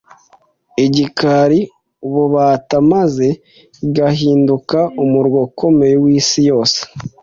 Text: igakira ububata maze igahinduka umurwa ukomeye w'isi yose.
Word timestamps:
igakira 0.85 1.57
ububata 2.05 2.75
maze 2.91 3.27
igahinduka 3.85 4.79
umurwa 5.03 5.39
ukomeye 5.47 5.95
w'isi 6.03 6.41
yose. 6.49 6.79